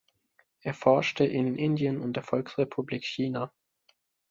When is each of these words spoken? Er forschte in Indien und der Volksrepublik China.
Er 0.61 0.73
forschte 0.73 1.25
in 1.25 1.55
Indien 1.55 2.01
und 2.01 2.13
der 2.15 2.23
Volksrepublik 2.23 3.05
China. 3.05 3.53